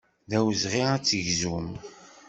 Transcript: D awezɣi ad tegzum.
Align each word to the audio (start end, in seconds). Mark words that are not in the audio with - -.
D 0.29 0.31
awezɣi 0.37 0.83
ad 0.95 1.03
tegzum. 1.07 1.69